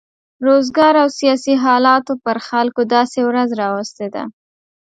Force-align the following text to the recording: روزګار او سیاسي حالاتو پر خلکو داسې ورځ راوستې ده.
روزګار 0.47 0.93
او 1.03 1.07
سیاسي 1.19 1.53
حالاتو 1.63 2.13
پر 2.25 2.37
خلکو 2.47 2.81
داسې 2.95 3.19
ورځ 3.29 3.49
راوستې 3.61 4.07
ده. 4.13 4.23